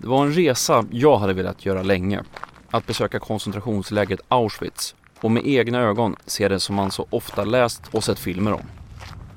Det 0.00 0.08
var 0.08 0.26
en 0.26 0.32
resa 0.32 0.84
jag 0.90 1.18
hade 1.18 1.32
velat 1.32 1.66
göra 1.66 1.82
länge. 1.82 2.22
Att 2.70 2.86
besöka 2.86 3.18
koncentrationslägret 3.18 4.20
Auschwitz 4.28 4.94
och 5.20 5.30
med 5.30 5.46
egna 5.46 5.80
ögon 5.80 6.16
se 6.26 6.48
det 6.48 6.60
som 6.60 6.76
man 6.76 6.90
så 6.90 7.06
ofta 7.10 7.44
läst 7.44 7.82
och 7.92 8.04
sett 8.04 8.18
filmer 8.18 8.52
om. 8.52 8.62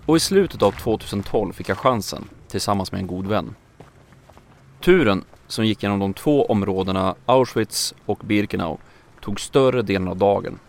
Och 0.05 0.15
i 0.15 0.19
slutet 0.19 0.61
av 0.61 0.71
2012 0.71 1.53
fick 1.53 1.69
jag 1.69 1.77
chansen 1.77 2.29
tillsammans 2.47 2.91
med 2.91 3.01
en 3.01 3.07
god 3.07 3.27
vän. 3.27 3.55
Turen 4.81 5.23
som 5.47 5.65
gick 5.65 5.83
genom 5.83 5.99
de 5.99 6.13
två 6.13 6.45
områdena 6.45 7.15
Auschwitz 7.25 7.93
och 8.05 8.19
Birkenau 8.23 8.77
tog 9.21 9.39
större 9.39 9.81
delen 9.81 10.07
av 10.07 10.17
dagen. 10.17 10.59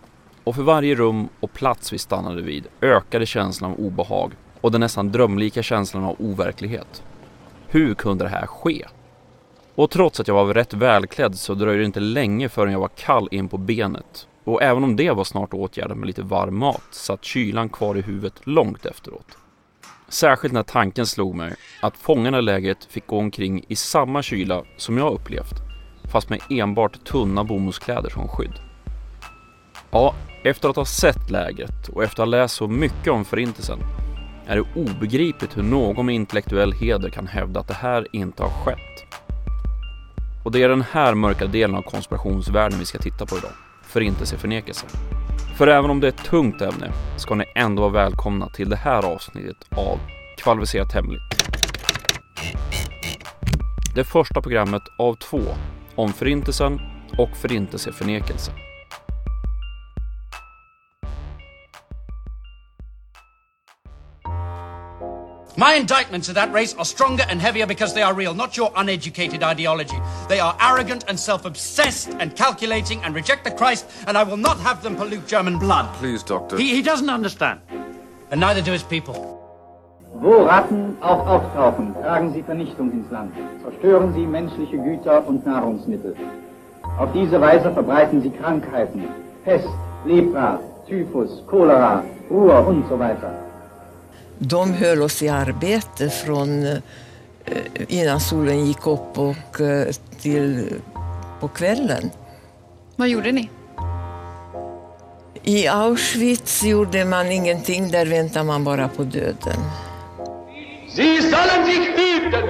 Och 0.43 0.55
för 0.55 0.63
varje 0.63 0.95
rum 0.95 1.27
och 1.39 1.53
plats 1.53 1.93
vi 1.93 1.97
stannade 1.97 2.41
vid 2.41 2.67
ökade 2.81 3.25
känslan 3.25 3.71
av 3.71 3.79
obehag 3.79 4.31
och 4.61 4.71
den 4.71 4.81
nästan 4.81 5.11
drömlika 5.11 5.63
känslan 5.63 6.03
av 6.03 6.15
overklighet. 6.19 7.03
Hur 7.67 7.93
kunde 7.93 8.23
det 8.23 8.29
här 8.29 8.47
ske? 8.47 8.85
Och 9.75 9.91
trots 9.91 10.19
att 10.19 10.27
jag 10.27 10.45
var 10.45 10.53
rätt 10.53 10.73
välklädd 10.73 11.35
så 11.35 11.53
dröjde 11.53 11.79
det 11.81 11.85
inte 11.85 11.99
länge 11.99 12.49
förrän 12.49 12.73
jag 12.73 12.79
var 12.79 12.87
kall 12.87 13.27
in 13.31 13.49
på 13.49 13.57
benet. 13.57 14.27
Och 14.43 14.63
även 14.63 14.83
om 14.83 14.95
det 14.95 15.11
var 15.11 15.23
snart 15.23 15.53
åtgärdat 15.53 15.97
med 15.97 16.07
lite 16.07 16.21
varm 16.21 16.57
mat 16.57 16.83
satt 16.91 17.23
kylan 17.23 17.69
kvar 17.69 17.97
i 17.97 18.01
huvudet 18.01 18.33
långt 18.43 18.85
efteråt. 18.85 19.37
Särskilt 20.07 20.53
när 20.53 20.63
tanken 20.63 21.05
slog 21.05 21.35
mig 21.35 21.55
att 21.81 21.97
fångarna 21.97 22.39
i 22.39 22.41
lägret 22.41 22.85
fick 22.85 23.07
gå 23.07 23.17
omkring 23.17 23.65
i 23.67 23.75
samma 23.75 24.21
kyla 24.21 24.63
som 24.77 24.97
jag 24.97 25.13
upplevt, 25.13 25.53
fast 26.11 26.29
med 26.29 26.39
enbart 26.49 27.05
tunna 27.05 27.43
bomullskläder 27.43 28.09
som 28.09 28.27
skydd. 28.27 28.59
Ja, 29.91 30.15
efter 30.43 30.69
att 30.69 30.75
ha 30.75 30.85
sett 30.85 31.29
lägret 31.29 31.87
och 31.93 32.03
efter 32.03 32.23
att 32.23 32.27
ha 32.27 32.37
läst 32.37 32.55
så 32.55 32.67
mycket 32.67 33.13
om 33.13 33.25
Förintelsen 33.25 33.79
är 34.47 34.55
det 34.55 34.81
obegripligt 34.81 35.57
hur 35.57 35.63
någon 35.63 36.05
med 36.05 36.15
intellektuell 36.15 36.71
heder 36.73 37.09
kan 37.09 37.27
hävda 37.27 37.59
att 37.59 37.67
det 37.67 37.73
här 37.73 38.07
inte 38.11 38.43
har 38.43 38.49
skett. 38.49 39.24
Och 40.45 40.51
det 40.51 40.63
är 40.63 40.69
den 40.69 40.81
här 40.81 41.15
mörka 41.15 41.45
delen 41.47 41.75
av 41.75 41.81
konspirationsvärlden 41.81 42.79
vi 42.79 42.85
ska 42.85 42.97
titta 42.97 43.25
på 43.25 43.37
idag. 43.37 43.51
Förintelseförnekelse. 43.81 44.85
För 45.57 45.67
även 45.67 45.91
om 45.91 45.99
det 45.99 46.07
är 46.07 46.11
ett 46.11 46.23
tungt 46.23 46.61
ämne 46.61 46.91
ska 47.17 47.35
ni 47.35 47.45
ändå 47.55 47.81
vara 47.81 47.91
välkomna 47.91 48.49
till 48.49 48.69
det 48.69 48.75
här 48.75 49.05
avsnittet 49.05 49.57
av 49.69 49.99
Kvalificerat 50.37 50.93
Hemligt. 50.93 51.21
Det 53.95 54.03
första 54.03 54.41
programmet 54.41 54.83
av 54.97 55.15
två 55.15 55.41
om 55.95 56.13
Förintelsen 56.13 56.81
och 57.17 57.37
Förintelseförnekelse. 57.37 58.51
My 65.57 65.75
indictments 65.75 66.27
of 66.27 66.35
that 66.35 66.51
race 66.51 66.73
are 66.73 66.83
stronger 66.83 67.23
and 67.29 67.39
heavier 67.39 67.65
because 67.65 67.93
they 67.93 68.01
are 68.01 68.13
real, 68.13 68.33
not 68.33 68.57
your 68.57 68.73
uneducated 68.75 69.41
ideology. 69.41 69.97
They 70.27 70.41
are 70.41 70.55
arrogant 70.59 71.05
and 71.07 71.17
self 71.17 71.45
obsessed 71.45 72.09
and 72.19 72.35
calculating 72.35 73.01
and 73.03 73.15
reject 73.15 73.45
the 73.45 73.51
Christ, 73.51 73.85
and 74.05 74.17
I 74.17 74.23
will 74.23 74.35
not 74.35 74.59
have 74.59 74.83
them 74.83 74.97
pollute 74.97 75.27
German 75.27 75.57
blood. 75.57 75.93
Please, 75.95 76.23
Doctor. 76.23 76.57
He, 76.57 76.75
he 76.75 76.81
doesn't 76.81 77.09
understand. 77.09 77.61
And 78.31 78.41
neither 78.41 78.61
do 78.61 78.73
his 78.73 78.83
people. 78.83 79.31
Wo 80.11 80.45
Ratten 80.45 80.97
auch 81.01 81.25
auftauchen, 81.25 81.93
tragen 82.01 82.33
sie 82.33 82.43
Vernichtung 82.43 82.91
ins 82.91 83.09
Land, 83.11 83.33
zerstören 83.63 84.13
sie 84.13 84.25
menschliche 84.25 84.77
Güter 84.77 85.25
und 85.25 85.45
Nahrungsmittel. 85.45 86.15
Auf 86.97 87.11
diese 87.13 87.39
Weise 87.39 87.71
verbreiten 87.71 88.21
sie 88.21 88.29
Krankheiten, 88.29 89.07
Pest, 89.45 89.67
Lepra, 90.05 90.59
Typhus, 90.87 91.45
Cholera, 91.47 92.03
Ruhr 92.29 92.67
und 92.67 92.87
so 92.89 92.97
weiter. 92.99 93.33
De 94.39 94.73
höll 94.73 95.01
oss 95.01 95.23
i 95.23 95.29
arbete 95.29 96.09
från 96.09 96.65
eh, 96.65 96.77
innan 97.87 98.19
solen 98.19 98.65
gick 98.65 98.87
upp 98.87 99.17
och 99.17 99.61
eh, 99.61 99.87
till 100.21 100.73
på 101.39 101.47
kvällen. 101.47 102.11
Vad 102.95 103.07
gjorde 103.07 103.31
ni? 103.31 103.49
I 105.43 105.67
Auschwitz 105.67 106.63
gjorde 106.63 107.05
man 107.05 107.31
ingenting, 107.31 107.91
där 107.91 108.05
väntar 108.05 108.43
man 108.43 108.63
bara 108.63 108.87
på 108.87 109.03
döden. 109.03 109.59
Sie 110.95 111.21
sollen 111.21 111.65
sich 111.65 111.87
hüten. 111.97 112.43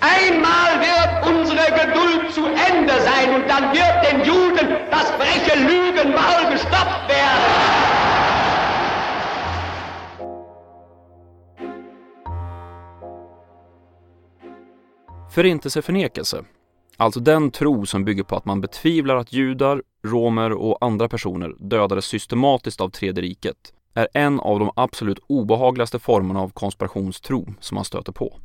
Einmal 0.00 0.80
wird 0.80 1.26
unsere 1.26 1.64
Geduld 1.80 2.34
zu 2.34 2.46
Ende 2.46 2.92
sein 2.92 3.34
und 3.34 3.48
dann 3.48 3.72
wird 3.72 4.12
den 4.12 4.24
Juden 4.24 4.68
das 4.90 5.10
freche 5.10 5.58
Lügenmaul 5.58 6.52
gestopft 6.52 7.08
werden. 7.08 7.93
Förintelseförnekelse, 15.34 16.44
alltså 16.96 17.20
den 17.20 17.50
tro 17.50 17.86
som 17.86 18.04
bygger 18.04 18.22
på 18.22 18.36
att 18.36 18.44
man 18.44 18.60
betvivlar 18.60 19.16
att 19.16 19.32
judar, 19.32 19.82
romer 20.04 20.52
och 20.52 20.78
andra 20.80 21.08
personer 21.08 21.54
dödades 21.58 22.04
systematiskt 22.04 22.80
av 22.80 22.88
Tredje 22.88 23.22
riket, 23.22 23.56
är 23.94 24.08
en 24.14 24.40
av 24.40 24.58
de 24.58 24.70
absolut 24.76 25.18
obehagligaste 25.26 25.98
formerna 25.98 26.40
av 26.40 26.48
konspirationstro 26.48 27.54
som 27.60 27.74
man 27.74 27.84
stöter 27.84 28.12
på. 28.12 28.38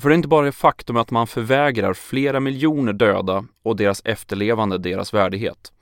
För 0.00 0.08
det 0.08 0.12
är 0.12 0.16
inte 0.16 0.28
bara 0.28 0.46
det 0.46 0.52
faktum 0.52 0.96
att 0.96 1.10
man 1.10 1.26
förvägrar 1.26 1.94
flera 1.94 2.40
miljoner 2.40 2.92
döda 2.92 3.44
och 3.62 3.76
deras 3.76 4.02
efterlevande 4.04 4.78
deras 4.78 5.14
värdighet, 5.14 5.72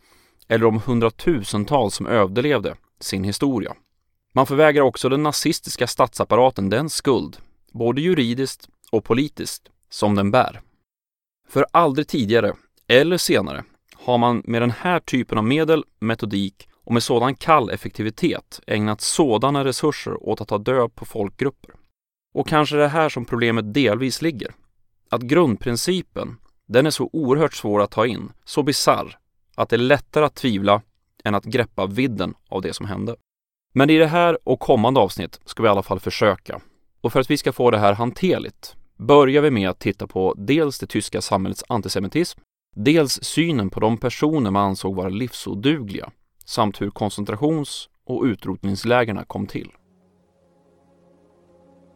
eller 0.49 0.65
de 0.65 0.81
hundratusentals 0.87 1.95
som 1.95 2.07
överlevde 2.07 2.75
sin 3.01 3.25
historia. 3.25 3.75
Man 4.33 4.47
förvägrar 4.47 4.83
också 4.83 5.09
den 5.09 5.23
nazistiska 5.23 5.87
statsapparaten 5.87 6.71
den 6.71 6.91
skuld, 6.91 7.37
både 7.73 8.01
juridiskt 8.01 8.69
och 8.91 9.05
politiskt, 9.05 9.69
som 9.93 10.15
den 10.15 10.31
bär. 10.31 10.61
För 11.49 11.67
aldrig 11.71 12.09
tidigare, 12.09 12.53
eller 12.89 13.17
senare, 13.17 13.65
har 13.95 14.19
man 14.19 14.43
med 14.45 14.63
den 14.63 14.71
här 14.71 15.01
typen 15.01 15.39
av 15.39 15.45
medel, 15.45 15.85
metodik 15.99 16.69
och 16.85 16.93
med 16.93 17.03
sådan 17.03 17.35
kall 17.35 17.71
effektivitet 17.71 18.61
ägnat 18.67 19.01
sådana 19.01 19.65
resurser 19.65 20.29
åt 20.29 20.41
att 20.41 20.49
ta 20.49 20.59
död 20.59 20.95
på 20.95 21.05
folkgrupper. 21.05 21.71
Och 22.35 22.49
kanske 22.49 22.77
det 22.77 22.89
här 22.89 23.09
som 23.09 23.25
problemet 23.25 23.75
delvis 23.75 24.23
ligger. 24.23 24.55
Att 25.11 25.23
grundprincipen, 25.23 26.37
den 26.69 26.87
är 26.87 26.91
så 26.91 27.11
oerhört 27.13 27.55
svår 27.55 27.83
att 27.83 27.91
ta 27.91 28.07
in, 28.07 28.33
så 28.45 28.63
bizarr, 28.63 29.19
att 29.55 29.69
det 29.69 29.77
är 29.77 29.79
lättare 29.79 30.25
att 30.25 30.35
tvivla 30.35 30.83
än 31.25 31.35
att 31.35 31.45
greppa 31.45 31.87
vidden 31.87 32.35
av 32.49 32.63
det 32.63 32.73
som 32.73 32.87
hände. 32.87 33.17
Men 33.75 33.91
i 33.91 33.99
det 33.99 34.07
här 34.07 34.39
och 34.45 34.61
kommande 34.61 35.01
avsnitt 35.01 35.41
ska 35.45 35.63
vi 35.63 35.67
i 35.67 35.71
alla 35.71 35.83
fall 35.83 36.01
försöka. 36.01 36.61
Och 37.01 37.13
för 37.13 37.21
att 37.21 37.31
vi 37.31 37.37
ska 37.37 37.53
få 37.53 37.71
det 37.71 37.79
här 37.79 37.93
hanterligt 37.93 38.77
börjar 38.97 39.43
vi 39.43 39.51
med 39.51 39.71
att 39.71 39.79
titta 39.79 40.07
på 40.07 40.35
dels 40.39 40.79
det 40.79 40.87
tyska 40.87 41.21
samhällets 41.21 41.65
antisemitism, 41.69 42.41
dels 42.77 43.13
synen 43.23 43.71
på 43.71 43.81
de 43.81 43.99
personer 43.99 44.51
man 44.51 44.69
ansåg 44.69 44.97
vara 44.97 45.09
livsodugliga 45.09 46.11
samt 46.45 46.81
hur 46.81 46.91
koncentrations 46.91 47.89
och 48.07 48.23
utrotningslägerna 48.23 49.25
kom 49.25 49.47
till. 49.47 49.71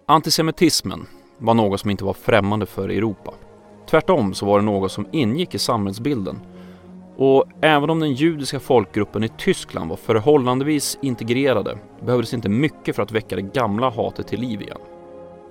Antisemitismen 0.09 1.07
var 1.39 1.55
något 1.55 1.81
som 1.81 1.91
inte 1.91 2.05
var 2.05 2.13
främmande 2.13 2.67
för 2.67 2.89
Europa. 2.89 3.35
Tvärtom 3.91 4.35
så 4.35 4.47
var 4.47 4.59
det 4.59 4.65
något 4.65 4.93
som 4.93 5.09
ingick 5.13 5.55
i 5.55 5.59
samhällsbilden 5.59 6.41
och 7.17 7.45
även 7.61 7.91
om 7.91 8.01
den 8.01 8.13
judiska 8.13 8.61
folkgruppen 8.61 9.25
i 9.25 9.29
Tyskland 9.29 9.91
var 9.91 9.97
förhållandevis 9.97 10.99
integrerade 11.03 11.79
behövdes 12.05 12.35
inte 12.35 12.49
mycket 12.49 12.97
för 12.97 13.03
att 13.03 13.13
väcka 13.13 13.37
det 13.37 13.43
gamla 13.43 13.91
hatet 13.91 14.27
till 14.27 14.41
liv 14.41 14.63
igen. 14.63 14.79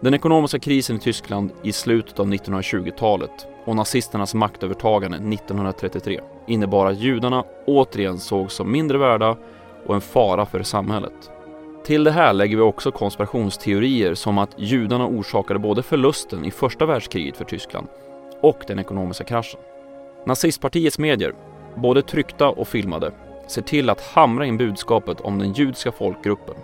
Den 0.05 0.13
ekonomiska 0.13 0.59
krisen 0.59 0.95
i 0.95 0.99
Tyskland 0.99 1.51
i 1.63 1.71
slutet 1.71 2.19
av 2.19 2.27
1920-talet 2.27 3.47
och 3.65 3.75
nazisternas 3.75 4.33
maktövertagande 4.33 5.17
1933 5.17 6.19
innebar 6.47 6.85
att 6.85 6.99
judarna 6.99 7.43
återigen 7.65 8.19
sågs 8.19 8.53
som 8.53 8.71
mindre 8.71 8.97
värda 8.97 9.37
och 9.85 9.95
en 9.95 10.01
fara 10.01 10.45
för 10.45 10.63
samhället. 10.63 11.31
Till 11.85 12.03
det 12.03 12.11
här 12.11 12.33
lägger 12.33 12.57
vi 12.57 12.61
också 12.61 12.91
konspirationsteorier 12.91 14.13
som 14.13 14.37
att 14.37 14.55
judarna 14.57 15.07
orsakade 15.07 15.59
både 15.59 15.83
förlusten 15.83 16.45
i 16.45 16.51
första 16.51 16.85
världskriget 16.85 17.37
för 17.37 17.45
Tyskland 17.45 17.87
och 18.41 18.63
den 18.67 18.79
ekonomiska 18.79 19.23
kraschen. 19.23 19.59
Nazistpartiets 20.25 20.99
medier, 20.99 21.33
både 21.75 22.01
tryckta 22.01 22.49
och 22.49 22.67
filmade, 22.67 23.11
ser 23.47 23.61
till 23.61 23.89
att 23.89 24.01
hamra 24.01 24.45
in 24.45 24.57
budskapet 24.57 25.21
om 25.21 25.39
den 25.39 25.53
judiska 25.53 25.91
folkgruppen. 25.91 26.55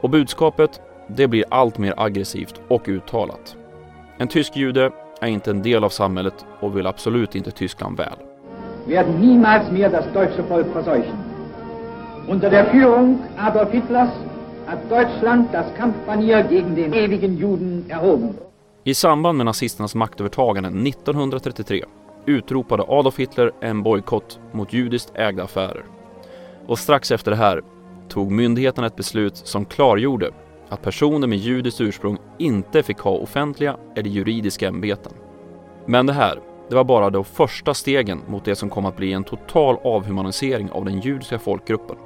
Och 0.00 0.10
budskapet 0.10 0.80
det 1.06 1.28
blir 1.28 1.44
allt 1.48 1.78
mer 1.78 1.94
aggressivt 1.96 2.60
och 2.68 2.88
uttalat. 2.88 3.56
En 4.18 4.28
tysk 4.28 4.56
jude 4.56 4.90
är 5.20 5.28
inte 5.28 5.50
en 5.50 5.62
del 5.62 5.84
av 5.84 5.88
samhället 5.88 6.46
och 6.60 6.76
vill 6.76 6.86
absolut 6.86 7.34
inte 7.34 7.50
Tyskland 7.50 7.96
väl. 7.96 8.16
werden 8.86 9.20
niemals 9.20 9.70
mehr 9.70 9.90
das 9.90 10.04
deutsche 10.12 10.42
Volk 10.42 10.66
verseuchen. 10.74 11.16
Unter 12.28 12.50
der 12.50 12.64
Führung 12.64 13.18
Adolf 13.36 13.70
Hitlers 13.70 14.10
hat 14.66 14.78
Deutschland 14.90 15.48
das 15.52 15.66
Kampfbanier 15.76 16.42
gegen 16.50 16.74
den 16.74 16.94
ewigen 16.94 17.36
Juden 17.36 17.84
erhoben. 17.88 18.34
I 18.84 18.94
samband 18.94 19.36
med 19.36 19.46
nazisternas 19.46 19.94
maktövertagande 19.94 20.68
1933 20.68 21.84
utropade 22.26 22.82
Adolf 22.88 23.18
Hitler 23.18 23.52
en 23.60 23.82
bojkott 23.82 24.40
mot 24.52 24.72
judiskt 24.72 25.12
ägda 25.14 25.42
affärer. 25.44 25.84
Och 26.66 26.78
strax 26.78 27.10
efter 27.10 27.30
det 27.30 27.36
här 27.36 27.62
tog 28.08 28.30
myndigheterna 28.30 28.86
ett 28.86 28.96
beslut 28.96 29.36
som 29.36 29.64
klargjorde 29.64 30.30
att 30.72 30.82
personer 30.82 31.26
med 31.26 31.38
judiskt 31.38 31.80
ursprung 31.80 32.18
inte 32.38 32.82
fick 32.82 32.98
ha 32.98 33.10
offentliga 33.10 33.76
eller 33.96 34.10
juridiska 34.10 34.68
ämbeten. 34.68 35.12
Men 35.86 36.06
det 36.06 36.12
här, 36.12 36.40
det 36.68 36.74
var 36.74 36.84
bara 36.84 37.10
de 37.10 37.24
första 37.24 37.74
stegen 37.74 38.20
mot 38.28 38.44
det 38.44 38.56
som 38.56 38.70
kom 38.70 38.86
att 38.86 38.96
bli 38.96 39.12
en 39.12 39.24
total 39.24 39.76
avhumanisering 39.84 40.70
av 40.70 40.84
den 40.84 41.00
judiska 41.00 41.38
folkgruppen. 41.38 41.96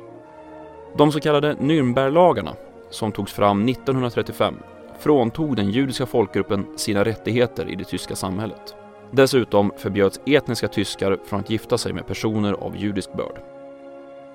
De 0.97 1.13
så 1.13 1.21
kallade 1.21 1.55
Nürnberglagarna, 1.55 2.55
som 2.91 3.13
togs 3.13 3.33
fram 3.33 3.69
1935, 3.69 4.55
fråntog 4.99 5.57
den 5.57 5.71
judiska 5.71 6.07
folkgruppen 6.07 6.67
sina 6.77 7.05
rättigheter 7.05 7.69
i 7.69 7.75
det 7.75 7.85
tyska 7.85 8.17
samhället. 8.17 8.75
Dessutom 9.11 9.73
förbjöds 9.77 10.21
etniska 10.27 10.69
tyskar 10.69 11.19
från 11.25 11.41
att 11.41 11.51
gifta 11.51 11.79
sig 11.79 11.93
med 11.93 12.07
personer 12.07 12.53
av 12.53 12.77
judisk 12.77 13.13
börd. 13.13 13.41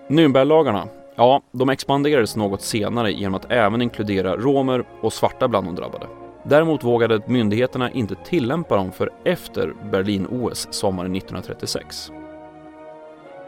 Nürnberglagarna, 0.07 0.87
ja, 1.21 1.41
de 1.51 1.69
expanderades 1.69 2.35
något 2.35 2.62
senare 2.62 3.12
genom 3.12 3.35
att 3.35 3.51
även 3.51 3.81
inkludera 3.81 4.38
romer 4.38 4.85
och 5.01 5.13
svarta 5.13 5.47
bland 5.47 5.68
de 5.68 5.75
drabbade. 5.75 6.07
Däremot 6.44 6.83
vågade 6.83 7.21
myndigheterna 7.25 7.91
inte 7.91 8.15
tillämpa 8.15 8.75
dem 8.75 8.91
för 8.91 9.09
efter 9.23 9.73
Berlin-OS 9.91 10.68
sommaren 10.71 11.15
1936. 11.15 12.12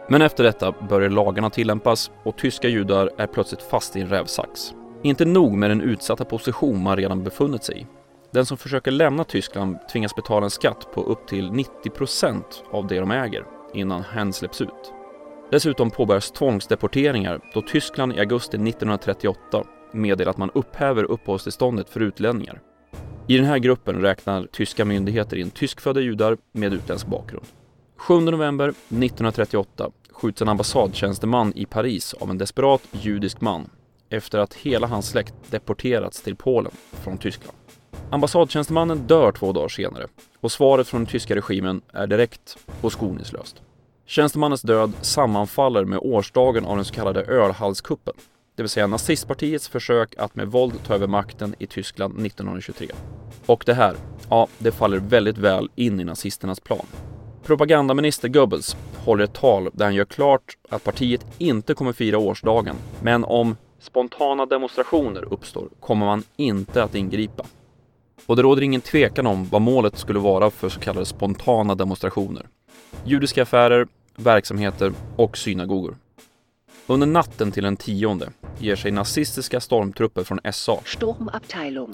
Men 0.10 0.22
efter 0.22 0.44
detta 0.44 0.72
börjar 0.90 1.10
lagarna 1.10 1.50
tillämpas 1.50 2.12
och 2.24 2.38
tyska 2.38 2.68
judar 2.68 3.10
är 3.18 3.28
plötsligt 3.28 3.62
fast 3.62 3.96
i 3.96 4.02
en 4.02 4.08
rävsax. 4.08 4.74
Inte 5.04 5.26
nog 5.26 5.54
med 5.54 5.69
den 5.72 5.81
utsatta 5.81 6.26
position 6.26 6.84
man 6.84 6.98
redan 6.98 7.24
befunnit 7.24 7.64
sig 7.64 7.81
i. 7.81 7.88
Den 8.31 8.46
som 8.46 8.58
försöker 8.58 8.92
lämna 8.92 9.24
Tyskland 9.24 9.78
tvingas 9.92 10.16
betala 10.16 10.46
en 10.46 10.50
skatt 10.50 10.88
på 10.94 11.04
upp 11.04 11.28
till 11.28 11.52
90% 11.52 12.44
av 12.72 12.88
det 12.88 13.00
de 13.00 13.12
äger 13.12 13.46
innan 13.74 14.02
hen 14.02 14.34
släpps 14.34 14.62
ut. 14.62 14.94
Dessutom 15.54 15.92
påbörjas 15.92 16.32
tvångsdeporteringar 16.32 17.40
då 17.54 17.62
Tyskland 17.62 18.14
i 18.14 18.20
augusti 18.20 18.58
1938 18.58 19.64
meddelar 19.92 20.30
att 20.30 20.38
man 20.38 20.52
upphäver 20.54 21.04
uppehållstillståndet 21.04 21.90
för 21.90 22.00
utlänningar. 22.00 22.62
I 23.28 23.38
den 23.38 23.46
här 23.46 23.58
gruppen 23.58 24.02
räknar 24.02 24.48
tyska 24.52 24.86
myndigheter 24.86 25.38
in 25.38 25.52
tyskfödda 25.52 26.00
judar 26.00 26.38
med 26.52 26.74
utländsk 26.74 27.08
bakgrund. 27.08 27.46
7 27.96 28.20
november 28.20 28.70
1938 28.70 29.92
skjuts 30.12 30.42
en 30.42 30.50
ambassadtjänsteman 30.50 31.54
i 31.56 31.66
Paris 31.66 32.14
av 32.14 32.30
en 32.30 32.38
desperat 32.38 32.82
judisk 32.92 33.42
man 33.42 33.70
efter 34.10 34.40
att 34.40 34.54
hela 34.54 34.88
hans 34.88 35.10
släkt 35.10 35.34
deporterats 35.50 36.22
till 36.22 36.36
Polen 36.36 36.72
från 36.92 37.18
Tyskland. 37.18 37.58
Ambassadtjänstemannen 38.10 39.08
dör 39.08 39.32
två 39.32 39.52
dagar 39.52 39.70
senare 39.70 40.08
och 40.40 40.52
svaret 40.52 40.88
från 40.88 41.02
den 41.02 41.12
tyska 41.12 41.36
regimen 41.36 41.82
är 41.92 42.08
direkt 42.08 42.58
och 42.82 42.92
skoningslöst. 42.92 43.62
Tjänstemannens 44.06 44.62
död 44.62 44.92
sammanfaller 45.02 45.86
med 45.86 46.00
årsdagen 46.02 46.66
av 46.66 46.76
den 46.76 46.86
så 46.86 46.94
kallade 46.94 47.24
Ölhalskuppen, 47.24 48.14
det 48.56 48.64
vill 48.64 48.70
säga 48.70 48.88
nazistpartiets 48.88 49.68
försök 49.68 50.16
att 50.18 50.36
med 50.36 50.48
våld 50.48 50.74
ta 50.88 50.94
över 50.94 51.08
makten 51.08 51.56
i 51.60 51.68
Tyskland 51.68 52.26
1923. 52.26 52.88
Och 53.46 53.64
det 53.66 53.74
här, 53.74 53.96
ja, 54.30 54.48
det 54.58 54.72
faller 54.72 54.98
väldigt 54.98 55.38
väl 55.38 55.70
in 55.76 56.00
i 56.00 56.04
nazisternas 56.04 56.60
plan. 56.60 56.86
Propagandaminister 57.44 58.28
Goebbels 58.28 58.76
håller 58.98 59.24
ett 59.24 59.34
tal 59.34 59.70
där 59.74 59.86
han 59.86 59.96
gör 59.96 60.06
klart 60.06 60.58
att 60.70 60.84
partiet 60.84 61.26
inte 61.38 61.74
kommer 61.74 61.94
fira 61.94 62.18
årsdagen, 62.18 62.76
men 63.02 63.24
om 63.24 63.56
spontana 63.80 64.46
demonstrationer 64.46 65.34
uppstår 65.34 65.70
kommer 65.80 66.06
man 66.06 66.24
inte 66.36 66.84
att 66.84 66.96
ingripa. 66.96 67.46
Och 68.26 68.36
det 68.36 68.42
råder 68.42 68.62
ingen 68.62 68.82
tvekan 68.82 69.28
om 69.28 69.50
vad 69.50 69.62
målet 69.62 69.98
skulle 69.98 70.20
vara 70.20 70.50
för 70.50 70.70
så 70.70 70.80
kallade 70.80 71.06
spontana 71.06 71.76
demonstrationer. 71.76 72.48
Judiska 73.06 73.42
affärer, 73.44 73.88
verksamheter 74.16 74.94
och 75.16 75.38
synagogor. 75.38 75.95
Under 76.88 77.07
natten 77.07 77.51
till 77.51 77.63
den 77.63 77.78
tionde 77.78 78.30
ger 78.60 78.75
sig 78.75 78.92
nazistiska 78.92 79.60
stormtrupper 79.60 80.24
från 80.24 80.40
SA 80.54 80.80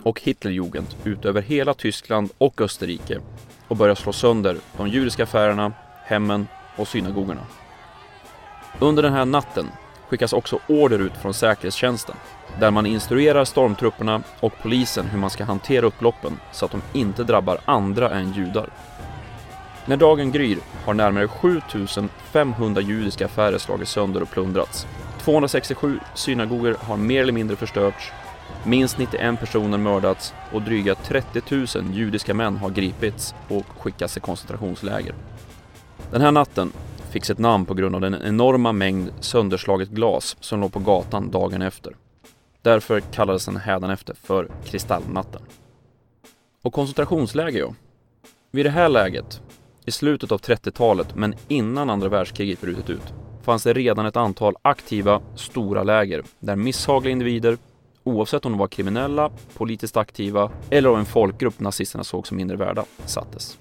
och 0.04 0.22
Hitlerjugend 0.22 0.88
ut 1.04 1.26
över 1.26 1.42
hela 1.42 1.74
Tyskland 1.74 2.30
och 2.38 2.62
Österrike 2.62 3.20
och 3.68 3.76
börjar 3.76 3.96
slå 3.96 4.14
sönder 4.14 4.58
de 4.78 4.88
judiska 4.88 5.24
affärerna, 5.24 5.74
hemmen 6.06 6.48
och 6.76 6.88
synagogorna. 6.88 7.42
Under 8.80 9.04
den 9.04 9.14
här 9.14 9.26
natten 9.26 9.68
skickas 10.08 10.34
också 10.34 10.60
order 10.68 11.00
ut 11.00 11.18
från 11.22 11.34
säkerhetstjänsten 11.34 12.16
där 12.60 12.72
man 12.72 12.86
instruerar 12.86 13.46
stormtrupperna 13.46 14.24
och 14.40 14.54
polisen 14.62 15.06
hur 15.06 15.20
man 15.20 15.30
ska 15.30 15.44
hantera 15.44 15.86
upploppen 15.86 16.40
så 16.52 16.66
att 16.66 16.72
de 16.72 16.82
inte 16.94 17.24
drabbar 17.24 17.60
andra 17.66 18.10
än 18.10 18.34
judar. 18.34 18.70
När 19.90 19.98
dagen 19.98 20.32
gryr 20.32 20.58
har 20.86 20.94
närmare 20.94 21.28
7500 21.28 22.82
judiska 22.82 23.26
affärer 23.26 23.58
slagits 23.58 23.92
sönder 23.92 24.22
och 24.22 24.32
plundrats. 24.32 24.88
267 25.20 26.00
synagogor 26.16 26.78
har 26.80 26.98
mer 26.98 27.22
eller 27.22 27.34
mindre 27.34 27.56
förstörts, 27.56 28.12
minst 28.66 28.98
91 28.98 29.40
personer 29.40 29.78
mördats 29.78 30.34
och 30.54 30.62
dryga 30.62 30.96
30 30.96 31.42
000 31.80 31.94
judiska 31.94 32.34
män 32.34 32.58
har 32.58 32.70
gripits 32.70 33.36
och 33.48 33.66
skickats 33.80 34.14
till 34.14 34.22
koncentrationsläger. 34.22 35.16
Den 36.12 36.22
här 36.22 36.32
natten 36.32 36.72
fick 37.12 37.26
sitt 37.26 37.40
namn 37.40 37.66
på 37.66 37.74
grund 37.74 37.96
av 37.96 38.02
den 38.02 38.16
enorma 38.24 38.72
mängd 38.72 39.12
sönderslaget 39.20 39.90
glas 39.90 40.38
som 40.40 40.62
låg 40.62 40.74
på 40.74 40.80
gatan 40.80 41.32
dagen 41.32 41.62
efter. 41.62 41.96
Därför 42.62 43.00
kallades 43.00 43.46
den 43.46 43.58
hädanefter 43.58 44.16
för 44.24 44.48
Kristallnatten. 44.66 45.42
Och 46.62 46.74
koncentrationsläger 46.74 47.60
ja. 47.60 47.74
Vid 48.52 48.66
det 48.66 48.70
här 48.70 48.90
läget, 48.90 49.42
i 49.90 49.92
slutet 49.92 50.32
av 50.32 50.40
30-talet 50.42 51.16
men 51.16 51.36
innan 51.48 51.90
andra 51.90 52.10
världskriget 52.10 52.62
brutit 52.62 52.90
ut, 52.90 53.14
fanns 53.44 53.64
det 53.64 53.74
redan 53.74 54.06
ett 54.06 54.18
antal 54.18 54.56
aktiva, 54.62 55.22
stora 55.36 55.84
läger 55.84 56.24
där 56.40 56.56
misshagliga 56.56 57.12
individer, 57.12 57.58
oavsett 58.04 58.46
om 58.46 58.52
de 58.52 58.58
var 58.58 58.68
kriminella, 58.68 59.32
politiskt 59.58 59.98
aktiva 59.98 60.52
eller 60.70 60.90
av 60.90 61.00
en 61.00 61.06
folkgrupp 61.06 61.60
nazisterna 61.60 62.04
såg 62.04 62.28
som 62.28 62.38
mindre 62.38 62.58
värda, 62.58 62.86
sattes. 63.06 63.58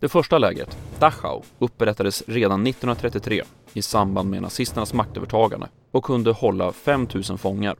Det 0.00 0.08
första 0.08 0.38
lägret, 0.38 0.78
Dachau, 0.98 1.42
upprättades 1.58 2.22
redan 2.26 2.66
1933 2.66 3.42
i 3.72 3.82
samband 3.82 4.30
med 4.30 4.42
nazisternas 4.42 4.94
maktövertagande 4.94 5.68
och 5.90 6.04
kunde 6.04 6.32
hålla 6.32 6.72
5000 6.72 7.38
fångar. 7.38 7.76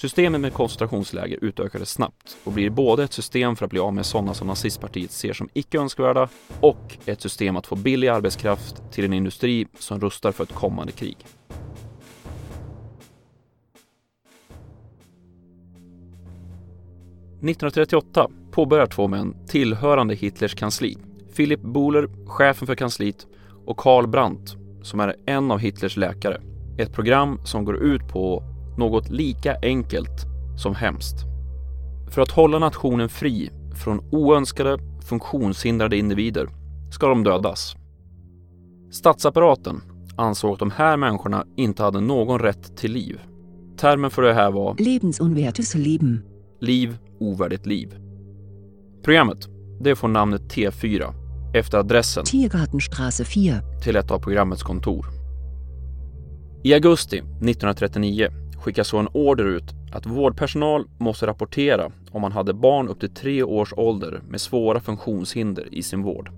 Systemet 0.00 0.40
med 0.40 0.52
koncentrationsläger 0.52 1.38
utökades 1.44 1.90
snabbt 1.90 2.36
och 2.44 2.52
blir 2.52 2.70
både 2.70 3.04
ett 3.04 3.12
system 3.12 3.56
för 3.56 3.64
att 3.64 3.70
bli 3.70 3.80
av 3.80 3.94
med 3.94 4.06
sådana 4.06 4.34
som 4.34 4.46
nazistpartiet 4.46 5.12
ser 5.12 5.32
som 5.32 5.48
icke 5.52 5.78
önskvärda 5.78 6.28
och 6.60 6.98
ett 7.06 7.20
system 7.20 7.56
att 7.56 7.66
få 7.66 7.76
billig 7.76 8.08
arbetskraft 8.08 8.82
till 8.90 9.04
en 9.04 9.12
industri 9.12 9.66
som 9.78 10.00
rustar 10.00 10.32
för 10.32 10.44
ett 10.44 10.52
kommande 10.52 10.92
krig. 10.92 11.16
–1938 17.40 18.30
påbörjar 18.50 18.86
två 18.86 19.08
män 19.08 19.36
tillhörande 19.46 20.14
Hitlers 20.14 20.54
kansli 20.54 20.98
Philip 21.36 21.60
Bohler, 21.60 22.26
chefen 22.26 22.66
för 22.66 22.74
kansliet, 22.74 23.26
och 23.66 23.76
Karl 23.76 24.06
Brandt, 24.06 24.56
som 24.82 25.00
är 25.00 25.16
en 25.26 25.50
av 25.50 25.58
Hitlers 25.58 25.96
läkare. 25.96 26.40
Ett 26.78 26.92
program 26.92 27.40
som 27.44 27.64
går 27.64 27.76
ut 27.76 28.08
på 28.08 28.49
något 28.76 29.10
lika 29.10 29.56
enkelt 29.62 30.26
som 30.56 30.74
hemskt. 30.74 31.16
För 32.10 32.22
att 32.22 32.30
hålla 32.30 32.58
nationen 32.58 33.08
fri 33.08 33.50
från 33.74 34.00
oönskade 34.12 34.78
funktionshindrade 35.04 35.96
individer 35.96 36.48
ska 36.90 37.08
de 37.08 37.24
dödas. 37.24 37.76
Statsapparaten 38.90 39.82
ansåg 40.16 40.52
att 40.52 40.58
de 40.58 40.70
här 40.70 40.96
människorna 40.96 41.46
inte 41.56 41.82
hade 41.82 42.00
någon 42.00 42.38
rätt 42.38 42.76
till 42.76 42.92
liv. 42.92 43.20
Termen 43.76 44.10
för 44.10 44.22
det 44.22 44.34
här 44.34 44.50
var 44.50 44.76
Lebensunwertes 44.78 45.74
Leben. 45.74 46.22
Liv, 46.60 46.98
ovärdigt 47.20 47.66
liv. 47.66 47.94
Programmet, 49.04 49.48
det 49.80 49.96
får 49.96 50.08
namnet 50.08 50.42
T4 50.42 51.14
efter 51.54 51.78
adressen 51.78 52.24
Tiergartenstraße 52.24 53.24
4. 53.24 53.54
till 53.82 53.96
ett 53.96 54.10
av 54.10 54.18
programmets 54.18 54.62
kontor. 54.62 55.06
I 56.62 56.74
augusti 56.74 57.16
1939 57.16 58.28
skickas 58.60 58.88
så 58.88 58.98
en 58.98 59.08
order 59.12 59.44
ut 59.44 59.74
att 59.92 60.06
vårdpersonal 60.06 60.84
måste 60.98 61.26
rapportera 61.26 61.90
om 62.10 62.22
man 62.22 62.32
hade 62.32 62.54
barn 62.54 62.88
upp 62.88 63.00
till 63.00 63.14
tre 63.14 63.42
års 63.42 63.72
ålder 63.76 64.20
med 64.28 64.40
svåra 64.40 64.80
funktionshinder 64.80 65.74
i 65.74 65.82
sin 65.82 66.02
vård. 66.02 66.30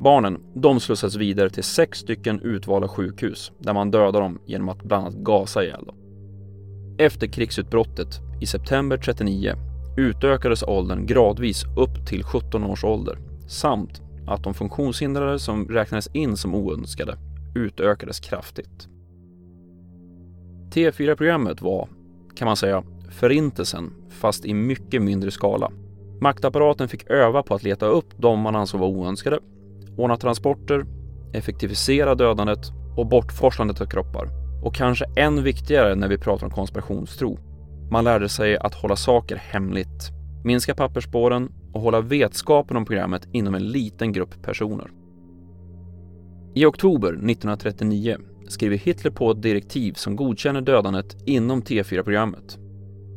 Barnen 0.00 0.40
de 0.54 0.80
slussas 0.80 1.16
vidare 1.16 1.50
till 1.50 1.64
sex 1.64 1.98
stycken 1.98 2.40
utvalda 2.40 2.88
sjukhus 2.88 3.52
där 3.58 3.72
man 3.72 3.90
dödar 3.90 4.20
dem 4.20 4.38
genom 4.46 4.68
att 4.68 4.82
bland 4.82 5.06
annat 5.06 5.18
gasa 5.18 5.64
ihjäl 5.64 5.84
dem. 5.84 5.96
Efter 6.98 7.26
krigsutbrottet 7.26 8.20
i 8.40 8.46
september 8.46 8.96
39 8.96 9.54
utökades 9.96 10.62
åldern 10.62 11.06
gradvis 11.06 11.64
upp 11.76 12.06
till 12.06 12.24
17 12.24 12.64
års 12.64 12.84
ålder 12.84 13.18
samt 13.48 14.02
att 14.26 14.44
de 14.44 14.54
funktionshindrade 14.54 15.38
som 15.38 15.68
räknades 15.68 16.06
in 16.06 16.36
som 16.36 16.54
oönskade 16.54 17.16
utökades 17.54 18.20
kraftigt. 18.20 18.88
T4-programmet 20.74 21.62
var, 21.62 21.88
kan 22.36 22.46
man 22.46 22.56
säga, 22.56 22.82
förintelsen 23.10 23.92
fast 24.08 24.44
i 24.44 24.54
mycket 24.54 25.02
mindre 25.02 25.30
skala. 25.30 25.70
Maktapparaten 26.20 26.88
fick 26.88 27.10
öva 27.10 27.42
på 27.42 27.54
att 27.54 27.62
leta 27.62 27.86
upp 27.86 28.06
de 28.16 28.40
man 28.40 28.56
ansåg 28.56 28.80
var 28.80 28.88
oönskade, 28.88 29.38
ordna 29.96 30.16
transporter, 30.16 30.84
effektivisera 31.32 32.14
dödandet 32.14 32.60
och 32.96 33.06
bortforslandet 33.06 33.80
av 33.80 33.86
kroppar. 33.86 34.28
Och 34.64 34.74
kanske 34.74 35.04
än 35.16 35.42
viktigare 35.42 35.94
när 35.94 36.08
vi 36.08 36.18
pratar 36.18 36.46
om 36.46 36.52
konspirationstro. 36.52 37.38
Man 37.90 38.04
lärde 38.04 38.28
sig 38.28 38.56
att 38.56 38.74
hålla 38.74 38.96
saker 38.96 39.36
hemligt, 39.36 40.10
minska 40.44 40.74
pappersspåren 40.74 41.52
och 41.72 41.80
hålla 41.80 42.00
vetskapen 42.00 42.76
om 42.76 42.84
programmet 42.84 43.28
inom 43.32 43.54
en 43.54 43.68
liten 43.68 44.12
grupp 44.12 44.42
personer. 44.42 44.90
I 46.54 46.64
oktober 46.64 47.08
1939 47.08 48.16
skriver 48.48 48.76
Hitler 48.76 49.10
på 49.10 49.30
ett 49.30 49.42
direktiv 49.42 49.92
som 49.92 50.16
godkänner 50.16 50.60
dödandet 50.60 51.16
inom 51.26 51.62
T4-programmet. 51.62 52.58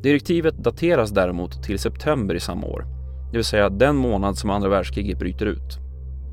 Direktivet 0.04 0.58
dateras 0.58 1.12
däremot 1.12 1.64
till 1.64 1.80
september 1.80 2.36
i 2.36 2.40
samma 2.40 2.68
år, 2.68 2.86
det 3.32 3.38
vill 3.38 3.46
säga 3.46 3.70
den 3.70 3.96
månad 3.96 4.38
som 4.38 4.50
andra 4.50 4.70
världskriget 4.70 5.20
bryter 5.20 5.46
ut. 5.46 5.80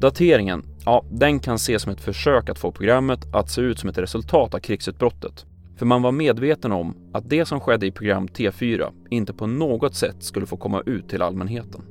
Dateringen, 0.00 0.64
ja, 0.84 1.04
den 1.10 1.40
kan 1.40 1.54
ses 1.54 1.82
som 1.82 1.92
ett 1.92 2.00
försök 2.00 2.48
att 2.48 2.58
få 2.58 2.72
programmet 2.72 3.34
att 3.34 3.50
se 3.50 3.60
ut 3.60 3.78
som 3.78 3.90
ett 3.90 3.98
resultat 3.98 4.54
av 4.54 4.58
krigsutbrottet. 4.58 5.46
För 5.76 5.86
man 5.86 6.02
var 6.02 6.12
medveten 6.12 6.72
om 6.72 6.96
att 7.12 7.30
det 7.30 7.44
som 7.44 7.60
skedde 7.60 7.86
i 7.86 7.92
program 7.92 8.28
T4 8.28 8.92
inte 9.10 9.32
på 9.32 9.46
något 9.46 9.94
sätt 9.94 10.16
skulle 10.18 10.46
få 10.46 10.56
komma 10.56 10.82
ut 10.86 11.08
till 11.08 11.22
allmänheten. 11.22 11.82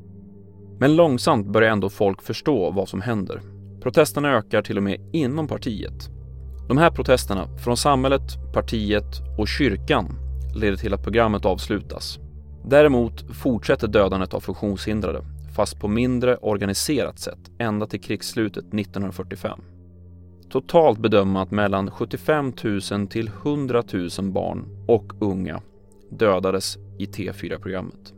Men 0.79 0.95
långsamt 0.95 1.47
börjar 1.47 1.71
ändå 1.71 1.89
folk 1.89 2.21
förstå 2.21 2.71
vad 2.71 2.89
som 2.89 3.01
händer. 3.01 3.41
Protesterna 3.81 4.31
ökar 4.31 4.61
till 4.61 4.77
och 4.77 4.83
med 4.83 5.09
inom 5.13 5.47
partiet. 5.47 6.09
De 6.67 6.77
här 6.77 6.91
protesterna 6.91 7.47
från 7.57 7.77
samhället, 7.77 8.53
partiet 8.53 9.21
och 9.37 9.47
kyrkan 9.47 10.15
leder 10.55 10.77
till 10.77 10.93
att 10.93 11.03
programmet 11.03 11.45
avslutas. 11.45 12.19
Däremot 12.65 13.35
fortsätter 13.35 13.87
dödandet 13.87 14.33
av 14.33 14.39
funktionshindrade, 14.39 15.21
fast 15.55 15.79
på 15.79 15.87
mindre 15.87 16.37
organiserat 16.37 17.19
sätt, 17.19 17.39
ända 17.59 17.85
till 17.85 18.01
krigsslutet 18.01 18.63
1945. 18.63 19.59
Totalt 20.49 20.99
bedömer 20.99 21.41
att 21.41 21.51
mellan 21.51 21.91
75 21.91 22.53
000 22.91 23.07
till 23.07 23.27
100 23.43 23.83
000 23.93 24.09
barn 24.31 24.85
och 24.87 25.13
unga 25.19 25.61
dödades 26.09 26.77
i 26.99 27.05
T4-programmet. 27.05 28.13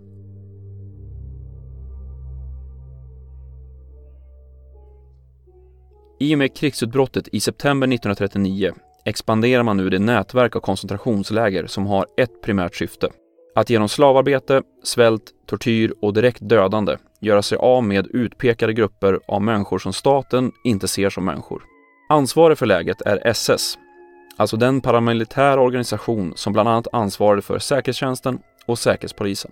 I 6.19 6.35
och 6.35 6.39
med 6.39 6.55
krigsutbrottet 6.55 7.27
i 7.27 7.39
september 7.39 7.87
1939 7.87 8.73
expanderar 9.05 9.63
man 9.63 9.77
nu 9.77 9.89
det 9.89 9.99
nätverk 9.99 10.55
av 10.55 10.59
koncentrationsläger 10.59 11.67
som 11.67 11.85
har 11.85 12.05
ett 12.17 12.41
primärt 12.41 12.75
syfte. 12.75 13.09
Att 13.55 13.69
genom 13.69 13.89
slavarbete, 13.89 14.61
svält, 14.83 15.23
tortyr 15.45 15.93
och 16.01 16.13
direkt 16.13 16.39
dödande 16.41 16.97
göra 17.21 17.41
sig 17.41 17.57
av 17.57 17.83
med 17.83 18.07
utpekade 18.07 18.73
grupper 18.73 19.19
av 19.27 19.41
människor 19.41 19.79
som 19.79 19.93
staten 19.93 20.51
inte 20.63 20.87
ser 20.87 21.09
som 21.09 21.25
människor. 21.25 21.63
Ansvarig 22.09 22.57
för 22.57 22.65
läget 22.65 23.01
är 23.01 23.27
SS, 23.27 23.77
alltså 24.37 24.57
den 24.57 24.81
paramilitära 24.81 25.61
organisation 25.61 26.33
som 26.35 26.53
bland 26.53 26.69
annat 26.69 26.87
ansvarade 26.91 27.41
för 27.41 27.59
säkerhetstjänsten 27.59 28.39
och 28.65 28.79
säkerhetspolisen. 28.79 29.51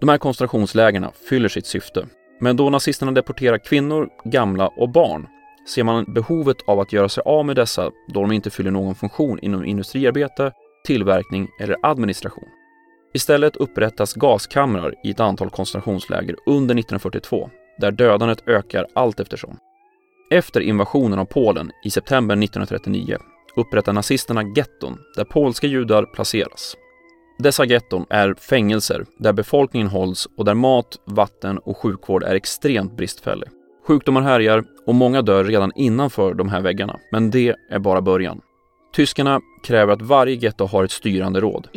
De 0.00 0.08
här 0.08 0.18
koncentrationslägerna 0.18 1.12
fyller 1.28 1.48
sitt 1.48 1.66
syfte, 1.66 2.06
men 2.40 2.56
då 2.56 2.70
nazisterna 2.70 3.12
deporterar 3.12 3.58
kvinnor, 3.58 4.08
gamla 4.24 4.68
och 4.68 4.88
barn 4.88 5.26
ser 5.68 5.84
man 5.84 6.04
behovet 6.04 6.56
av 6.66 6.80
att 6.80 6.92
göra 6.92 7.08
sig 7.08 7.22
av 7.26 7.46
med 7.46 7.56
dessa 7.56 7.90
då 8.08 8.20
de 8.20 8.32
inte 8.32 8.50
fyller 8.50 8.70
någon 8.70 8.94
funktion 8.94 9.38
inom 9.38 9.64
industriarbete, 9.64 10.52
tillverkning 10.86 11.48
eller 11.60 11.76
administration. 11.82 12.48
Istället 13.14 13.56
upprättas 13.56 14.14
gaskamrar 14.14 14.94
i 15.04 15.10
ett 15.10 15.20
antal 15.20 15.50
koncentrationsläger 15.50 16.36
under 16.46 16.74
1942 16.74 17.50
där 17.78 17.90
dödandet 17.90 18.48
ökar 18.48 18.86
allt 18.94 19.20
eftersom. 19.20 19.58
Efter 20.30 20.60
invasionen 20.60 21.18
av 21.18 21.24
Polen 21.24 21.70
i 21.84 21.90
september 21.90 22.34
1939 22.34 23.16
upprättar 23.56 23.92
nazisterna 23.92 24.42
getton 24.42 24.98
där 25.16 25.24
polska 25.24 25.66
judar 25.66 26.04
placeras. 26.04 26.76
Dessa 27.38 27.64
getton 27.64 28.06
är 28.10 28.34
fängelser 28.34 29.06
där 29.18 29.32
befolkningen 29.32 29.88
hålls 29.88 30.28
och 30.36 30.44
där 30.44 30.54
mat, 30.54 30.96
vatten 31.04 31.58
och 31.58 31.76
sjukvård 31.76 32.22
är 32.22 32.34
extremt 32.34 32.96
bristfällig. 32.96 33.48
Sjukdomar 33.88 34.22
härjar 34.22 34.64
och 34.86 34.94
många 34.94 35.22
dör 35.22 35.44
redan 35.44 35.72
innanför 35.74 36.34
de 36.34 36.48
här 36.48 36.60
väggarna, 36.60 36.98
men 37.12 37.30
det 37.30 37.54
är 37.70 37.78
bara 37.78 38.00
början. 38.00 38.40
Tyskarna 38.92 39.40
kräver 39.62 39.92
att 39.92 40.02
varje 40.02 40.34
getto 40.34 40.66
har 40.66 40.84
ett 40.84 40.90
styrande 40.90 41.40
råd 41.40 41.68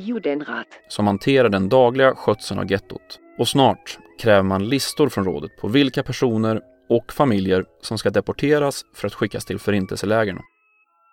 som 0.88 1.08
hanterar 1.08 1.50
den 1.50 1.70
dagliga 1.70 2.15
skötseln 2.15 2.60
av 2.60 2.72
gettot. 2.72 3.20
Och 3.39 3.48
snart 3.48 3.98
kräver 4.20 4.44
man 4.44 4.70
listor 4.70 5.10
från 5.10 5.25
rådet 5.25 5.51
på 5.62 5.68
vilka 5.68 6.03
personer 6.03 6.62
och 6.89 7.12
familjer 7.12 7.65
som 7.82 7.98
ska 7.98 8.10
deporteras 8.10 8.86
för 8.96 9.08
att 9.08 9.13
skickas 9.13 9.46
till 9.46 9.60
förintelselägren. 9.60 10.39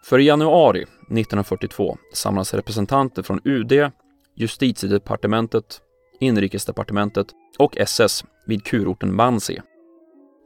För 0.04 0.18
i 0.18 0.24
januari 0.24 0.82
1942 0.82 1.98
samlas 2.14 2.54
representanter 2.54 3.22
från 3.22 3.40
UD, 3.44 3.90
Justitiedepartementet, 4.36 5.80
Inrikesdepartementet 6.20 7.26
och 7.58 7.76
SS 7.76 8.24
vid 8.46 8.64
kurorten 8.64 9.16
Wannsee. 9.16 9.62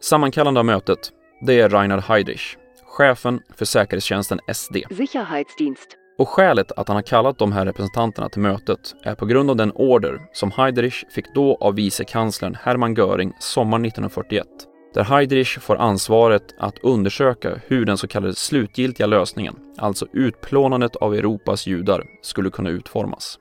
Sammankallande 0.02 0.60
av 0.60 0.66
mötet, 0.66 0.98
det 1.46 1.60
är 1.60 1.68
Reinhard 1.68 2.00
Heydrich, 2.00 2.56
chefen 2.84 3.40
för 3.56 3.64
säkerhetstjänsten 3.64 4.40
SD. 4.54 4.76
Sicherheitsdienst. 4.90 5.96
Och 6.18 6.28
skälet 6.28 6.72
att 6.72 6.88
han 6.88 6.96
har 6.96 7.02
kallat 7.02 7.38
de 7.38 7.52
här 7.52 7.66
representanterna 7.66 8.28
till 8.28 8.42
mötet 8.42 8.94
är 9.02 9.14
på 9.14 9.26
grund 9.26 9.50
av 9.50 9.56
den 9.56 9.72
order 9.72 10.20
som 10.32 10.50
Heydrich 10.50 11.04
fick 11.10 11.34
då 11.34 11.58
av 11.60 11.74
vicekanslern 11.74 12.56
Hermann 12.62 12.94
Göring 12.94 13.32
sommaren 13.38 13.84
1941 13.84 14.46
där 14.94 15.04
Heydrich 15.04 15.58
får 15.58 15.76
ansvaret 15.76 16.54
att 16.58 16.78
undersöka 16.78 17.60
hur 17.66 17.84
den 17.84 17.98
så 17.98 18.08
kallade 18.08 18.34
slutgiltiga 18.34 19.06
lösningen, 19.06 19.54
alltså 19.78 20.06
utplånandet 20.12 20.96
av 20.96 21.14
Europas 21.14 21.66
judar, 21.66 22.04
skulle 22.22 22.50
kunna 22.50 22.70
utformas. 22.70 23.38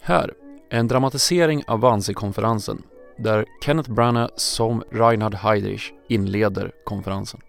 Här 0.00 0.32
är 0.70 0.78
en 0.78 0.88
dramatisering 0.88 1.64
av 1.66 1.80
Wannsee-konferensen 1.80 2.82
där 3.20 3.44
Kenneth 3.60 3.90
Branagh 3.90 4.32
som 4.36 4.82
Reinhard 4.90 5.34
Heydrich 5.34 5.92
inleder 6.08 6.72
konferensen. 6.84 7.40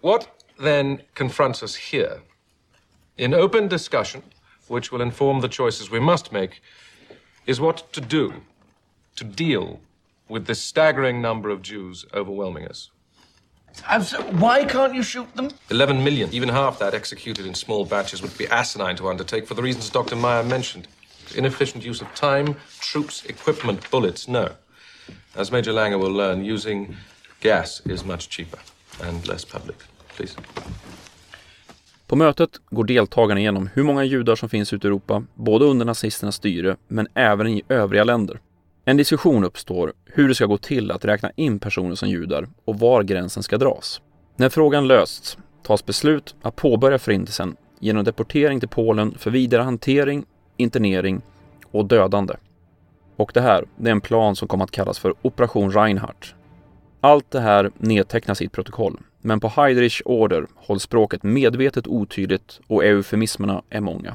What 0.00 0.28
then 0.62 1.00
confronts 1.14 1.62
us 1.62 1.76
here? 1.92 2.20
In 3.16 3.34
open 3.34 3.68
discussion, 3.68 4.22
which 4.68 4.92
will 4.92 5.02
inform 5.02 5.40
the 5.40 5.48
choices 5.48 5.90
we 5.90 6.00
must 6.00 6.32
make, 6.32 6.60
is 7.46 7.60
what 7.60 7.92
to 7.92 8.00
do 8.00 8.32
to 9.16 9.24
deal 9.24 9.80
with 10.28 10.46
this 10.46 10.60
staggering 10.60 11.22
number 11.22 11.50
of 11.50 11.62
Jews 11.62 12.04
overwhelming 12.12 12.68
us. 12.68 12.90
So, 14.02 14.22
why 14.22 14.64
can't 14.64 14.94
you 14.94 15.02
shoot 15.02 15.34
them? 15.36 15.50
11 15.70 16.02
million, 16.02 16.30
even 16.32 16.48
half 16.48 16.78
that 16.78 16.94
executed 16.94 17.46
in 17.46 17.54
small 17.54 17.84
batches 17.84 18.22
would 18.22 18.36
be 18.38 18.46
asinine 18.48 18.96
to 18.96 19.08
undertake 19.08 19.46
for 19.46 19.54
the 19.54 19.62
reasons 19.62 19.90
Dr. 19.90 20.16
Meyer 20.16 20.42
mentioned. 20.42 20.88
Inefficient 21.34 21.84
use 21.84 22.00
of 22.00 22.14
time, 22.14 22.56
troops, 22.80 23.24
equipment, 23.26 23.90
bullets, 23.90 24.28
no. 24.28 24.52
As 25.34 25.52
Major 25.52 25.72
Langer 25.72 25.98
will 25.98 26.16
learn, 26.16 26.52
using 26.52 26.96
gas 27.40 27.82
is 27.84 28.04
much 28.04 28.30
cheaper 28.30 28.60
and 29.08 29.28
less 29.28 29.44
public. 29.44 29.76
Please. 30.16 30.38
På 32.06 32.16
mötet 32.16 32.50
går 32.70 32.84
deltagarna 32.84 33.40
igenom 33.40 33.68
hur 33.74 33.82
många 33.82 34.04
judar 34.04 34.36
som 34.36 34.48
finns 34.48 34.72
ute 34.72 34.86
i 34.86 34.88
Europa, 34.88 35.24
både 35.34 35.64
under 35.64 35.86
nazisternas 35.86 36.34
styre 36.34 36.76
men 36.88 37.08
även 37.14 37.46
i 37.46 37.62
övriga 37.68 38.04
länder. 38.04 38.40
En 38.84 38.96
diskussion 38.96 39.44
uppstår 39.44 39.92
hur 40.04 40.28
det 40.28 40.34
ska 40.34 40.46
gå 40.46 40.58
till 40.58 40.90
att 40.90 41.04
räkna 41.04 41.30
in 41.36 41.58
personer 41.58 41.94
som 41.94 42.08
judar 42.08 42.48
och 42.64 42.78
var 42.78 43.02
gränsen 43.02 43.42
ska 43.42 43.58
dras. 43.58 44.00
När 44.36 44.48
frågan 44.48 44.88
lösts 44.88 45.38
tas 45.62 45.86
beslut 45.86 46.34
att 46.42 46.56
påbörja 46.56 46.98
förintelsen 46.98 47.56
genom 47.80 48.04
deportering 48.04 48.60
till 48.60 48.68
Polen 48.68 49.14
för 49.18 49.30
vidare 49.30 49.62
hantering, 49.62 50.24
internering 50.56 51.22
och 51.70 51.84
dödande. 51.84 52.34
Och 53.16 53.30
det 53.34 53.40
här, 53.40 53.64
det 53.76 53.88
är 53.88 53.92
en 53.92 54.00
plan 54.00 54.36
som 54.36 54.48
kom 54.48 54.60
att 54.60 54.70
kallas 54.70 54.98
för 54.98 55.14
Operation 55.22 55.72
Reinhardt. 55.72 56.34
Allt 57.00 57.30
det 57.30 57.40
här 57.40 57.70
nedtecknas 57.78 58.42
i 58.42 58.44
ett 58.44 58.52
protokoll, 58.52 59.00
men 59.20 59.40
på 59.40 59.48
Heidrichs 59.48 60.02
order 60.04 60.46
hålls 60.54 60.82
språket 60.82 61.22
medvetet 61.22 61.86
otydligt 61.86 62.60
och 62.66 62.84
eufemismerna 62.84 63.62
är 63.70 63.80
många. 63.80 64.14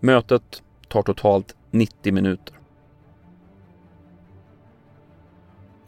Mötet 0.00 0.62
tar 0.88 1.02
totalt 1.02 1.54
90 1.70 2.12
minuter. 2.12 2.54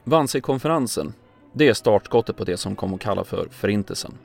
Wannsee-konferensen, 0.04 1.12
det 1.52 1.68
är 1.68 1.74
startskottet 1.74 2.36
på 2.36 2.44
det 2.44 2.56
som 2.56 2.76
kom 2.76 2.94
att 2.94 3.00
kalla 3.00 3.24
för 3.24 3.48
Förintelsen. 3.50 4.18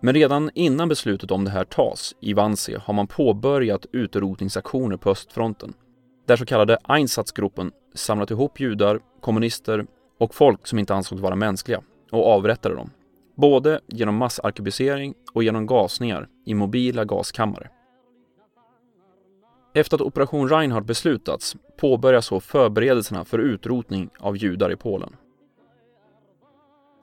Men 0.00 0.14
redan 0.14 0.50
innan 0.54 0.88
beslutet 0.88 1.30
om 1.30 1.44
det 1.44 1.50
här 1.50 1.64
tas 1.64 2.14
i 2.20 2.32
Wannsee 2.32 2.78
har 2.78 2.94
man 2.94 3.06
påbörjat 3.06 3.86
utrotningsaktioner 3.92 4.96
på 4.96 5.10
östfronten. 5.10 5.74
Där 6.30 6.36
så 6.36 6.46
kallade 6.46 6.78
Einsatzgruppen 6.84 7.72
samlat 7.94 8.30
ihop 8.30 8.60
judar, 8.60 9.00
kommunister 9.20 9.86
och 10.18 10.34
folk 10.34 10.66
som 10.66 10.78
inte 10.78 10.94
ansågs 10.94 11.22
vara 11.22 11.34
mänskliga 11.34 11.82
och 12.10 12.26
avrättade 12.26 12.74
dem. 12.74 12.90
Både 13.36 13.80
genom 13.86 14.16
massarkebusering 14.16 15.14
och 15.32 15.42
genom 15.42 15.66
gasningar 15.66 16.28
i 16.46 16.54
mobila 16.54 17.04
gaskammare. 17.04 17.70
Efter 19.74 19.96
att 19.96 20.00
Operation 20.00 20.48
Reinhardt 20.48 20.86
beslutats 20.86 21.56
påbörjas 21.76 22.26
så 22.26 22.40
förberedelserna 22.40 23.24
för 23.24 23.38
utrotning 23.38 24.10
av 24.18 24.36
judar 24.36 24.72
i 24.72 24.76
Polen. 24.76 25.16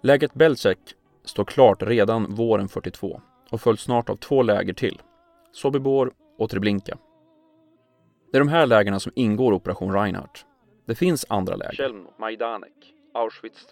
Lägret 0.03 0.33
Belzec 0.33 0.77
står 1.25 1.45
klart 1.45 1.83
redan 1.83 2.35
våren 2.35 2.69
42 2.69 3.21
och 3.51 3.61
följs 3.61 3.81
snart 3.81 4.09
av 4.09 4.15
två 4.15 4.41
läger 4.41 4.73
till, 4.73 5.01
Sobibor 5.51 6.11
och 6.37 6.49
Treblinka. 6.49 6.97
Det 8.31 8.37
är 8.37 8.39
de 8.39 8.47
här 8.47 8.65
lägren 8.65 8.99
som 8.99 9.11
ingår 9.15 9.53
i 9.53 9.55
Operation 9.55 9.93
Reinhardt. 9.93 10.45
Det 10.85 10.95
finns 10.95 11.25
andra 11.29 11.55
läger 11.55 11.93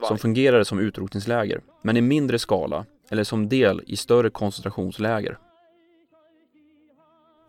som 0.07 0.17
fungerade 0.17 0.65
som 0.65 0.79
utrotningsläger, 0.79 1.61
men 1.81 1.97
i 1.97 2.01
mindre 2.01 2.39
skala 2.39 2.85
eller 3.09 3.23
som 3.23 3.49
del 3.49 3.81
i 3.87 3.95
större 3.95 4.29
koncentrationsläger. 4.29 5.37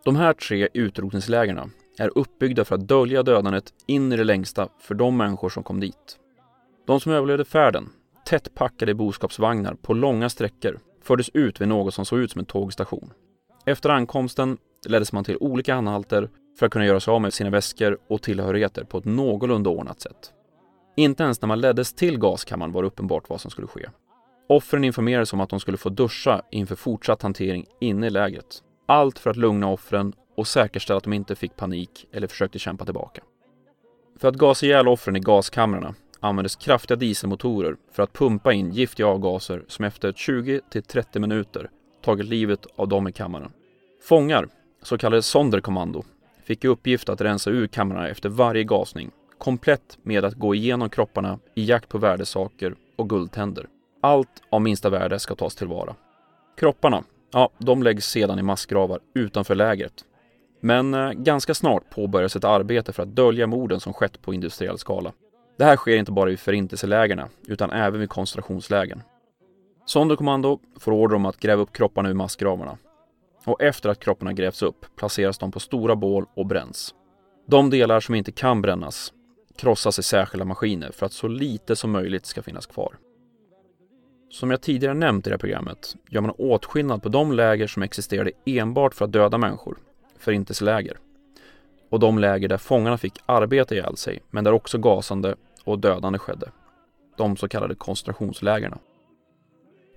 De 0.05 0.15
här 0.15 0.33
tre 0.33 0.67
utrotningslägren 0.73 1.71
är 1.97 2.17
uppbyggda 2.17 2.65
för 2.65 2.75
att 2.75 2.87
dölja 2.87 3.23
dödandet 3.23 3.73
in 3.85 4.13
i 4.13 4.17
det 4.17 4.23
längsta 4.23 4.69
för 4.79 4.95
de 4.95 5.17
människor 5.17 5.49
som 5.49 5.63
kom 5.63 5.79
dit. 5.79 6.17
De 6.87 6.99
som 6.99 7.11
överlevde 7.11 7.45
färden, 7.45 7.89
tätt 8.25 8.55
packade 8.55 8.91
i 8.91 8.95
boskapsvagnar 8.95 9.73
på 9.73 9.93
långa 9.93 10.29
sträckor, 10.29 10.79
fördes 11.01 11.29
ut 11.29 11.61
vid 11.61 11.67
något 11.67 11.93
som 11.93 12.05
såg 12.05 12.19
ut 12.19 12.31
som 12.31 12.39
en 12.39 12.45
tågstation. 12.45 13.13
Efter 13.65 13.89
ankomsten 13.89 14.57
leddes 14.87 15.13
man 15.13 15.23
till 15.23 15.37
olika 15.39 15.75
anhalter 15.75 16.29
för 16.59 16.65
att 16.65 16.71
kunna 16.71 16.85
göra 16.85 16.99
sig 16.99 17.11
av 17.11 17.21
med 17.21 17.33
sina 17.33 17.49
väskor 17.49 17.97
och 18.07 18.21
tillhörigheter 18.21 18.83
på 18.83 18.97
ett 18.97 19.05
någorlunda 19.05 19.69
ordnat 19.69 20.01
sätt. 20.01 20.33
Inte 20.95 21.23
ens 21.23 21.41
när 21.41 21.47
man 21.47 21.61
leddes 21.61 21.93
till 21.93 22.19
gaskammaren 22.19 22.71
var 22.71 22.81
det 22.81 22.87
uppenbart 22.87 23.29
vad 23.29 23.41
som 23.41 23.51
skulle 23.51 23.67
ske. 23.67 23.89
Offren 24.49 24.83
informerades 24.83 25.33
om 25.33 25.41
att 25.41 25.49
de 25.49 25.59
skulle 25.59 25.77
få 25.77 25.89
duscha 25.89 26.41
inför 26.51 26.75
fortsatt 26.75 27.21
hantering 27.21 27.65
inne 27.81 28.07
i 28.07 28.09
lägret. 28.09 28.63
Allt 28.85 29.19
för 29.19 29.29
att 29.29 29.37
lugna 29.37 29.67
offren 29.69 30.13
och 30.37 30.47
säkerställa 30.47 30.97
att 30.97 31.03
de 31.03 31.13
inte 31.13 31.35
fick 31.35 31.55
panik 31.55 32.07
eller 32.11 32.27
försökte 32.27 32.59
kämpa 32.59 32.85
tillbaka. 32.85 33.21
För 34.19 34.27
att 34.27 34.35
gasa 34.35 34.65
ihjäl 34.65 34.87
offren 34.87 35.15
i 35.15 35.19
gaskamrarna 35.19 35.95
användes 36.19 36.55
kraftiga 36.55 36.95
dieselmotorer 36.95 37.75
för 37.91 38.03
att 38.03 38.13
pumpa 38.13 38.53
in 38.53 38.71
giftiga 38.71 39.07
avgaser 39.07 39.63
som 39.67 39.85
efter 39.85 40.13
20 40.13 40.61
till 40.69 40.83
30 40.83 41.19
minuter 41.19 41.69
tagit 42.03 42.25
livet 42.25 42.65
av 42.75 42.87
dem 42.87 43.07
i 43.07 43.11
kammaren. 43.11 43.51
Fångar, 44.03 44.47
så 44.83 44.97
kallade 44.97 45.21
Sonderkommando, 45.21 46.03
fick 46.47 46.63
i 46.63 46.67
uppgift 46.67 47.09
att 47.09 47.21
rensa 47.21 47.49
ur 47.49 47.67
kamrarna 47.67 48.07
efter 48.07 48.29
varje 48.29 48.63
gasning, 48.63 49.11
komplett 49.37 49.97
med 50.03 50.25
att 50.25 50.33
gå 50.33 50.55
igenom 50.55 50.89
kropparna 50.89 51.39
i 51.55 51.65
jakt 51.65 51.89
på 51.89 51.97
värdesaker 51.97 52.75
och 52.95 53.09
guldtänder. 53.09 53.65
Allt 54.01 54.43
av 54.49 54.61
minsta 54.61 54.89
värde 54.89 55.19
ska 55.19 55.35
tas 55.35 55.55
tillvara. 55.55 55.95
Kropparna, 56.59 57.03
ja, 57.33 57.49
de 57.57 57.83
läggs 57.83 58.05
sedan 58.05 58.39
i 58.39 58.41
massgravar 58.41 58.99
utanför 59.15 59.55
lägret. 59.55 59.93
Men 60.61 60.93
eh, 60.93 61.11
ganska 61.11 61.53
snart 61.53 61.89
påbörjas 61.89 62.35
ett 62.35 62.43
arbete 62.43 62.93
för 62.93 63.03
att 63.03 63.15
dölja 63.15 63.47
morden 63.47 63.79
som 63.79 63.93
skett 63.93 64.21
på 64.21 64.33
industriell 64.33 64.77
skala. 64.77 65.13
Det 65.57 65.63
här 65.63 65.75
sker 65.75 65.97
inte 65.97 66.11
bara 66.11 66.31
i 66.31 66.37
förintelselägren 66.37 67.27
utan 67.47 67.71
även 67.71 67.99
vid 67.99 68.09
koncentrationslägren. 68.09 69.01
Sonderkommando 69.85 70.59
får 70.79 70.91
order 70.91 71.15
om 71.15 71.25
att 71.25 71.39
gräva 71.39 71.61
upp 71.61 71.73
kropparna 71.73 72.09
ur 72.09 72.13
massgravarna. 72.13 72.77
Och 73.47 73.61
efter 73.61 73.89
att 73.89 73.99
kropparna 73.99 74.33
grävs 74.33 74.61
upp 74.61 74.85
placeras 74.95 75.37
de 75.37 75.51
på 75.51 75.59
stora 75.59 75.95
bål 75.95 76.25
och 76.33 76.45
bränns. 76.45 76.95
De 77.47 77.69
delar 77.69 77.99
som 77.99 78.15
inte 78.15 78.31
kan 78.31 78.61
brännas 78.61 79.13
krossas 79.57 79.99
i 79.99 80.03
särskilda 80.03 80.45
maskiner 80.45 80.91
för 80.91 81.05
att 81.05 81.13
så 81.13 81.27
lite 81.27 81.75
som 81.75 81.91
möjligt 81.91 82.25
ska 82.25 82.41
finnas 82.41 82.65
kvar. 82.65 82.97
Som 84.29 84.51
jag 84.51 84.61
tidigare 84.61 84.93
nämnt 84.93 85.27
i 85.27 85.29
det 85.29 85.33
här 85.33 85.39
programmet 85.39 85.95
gör 86.09 86.21
man 86.21 86.31
åtskillnad 86.37 87.03
på 87.03 87.09
de 87.09 87.31
läger 87.31 87.67
som 87.67 87.83
existerade 87.83 88.31
enbart 88.45 88.93
för 88.93 89.05
att 89.05 89.11
döda 89.11 89.37
människor, 89.37 89.77
förintelseläger, 90.17 90.97
och 91.89 91.99
de 91.99 92.19
läger 92.19 92.47
där 92.47 92.57
fångarna 92.57 92.97
fick 92.97 93.19
arbeta 93.25 93.75
ihjäl 93.75 93.97
sig 93.97 94.19
men 94.29 94.43
där 94.43 94.51
också 94.51 94.77
gasande 94.77 95.35
och 95.63 95.79
dödande 95.79 96.19
skedde, 96.19 96.51
de 97.17 97.37
så 97.37 97.47
kallade 97.47 97.75
koncentrationslägerna. 97.75 98.77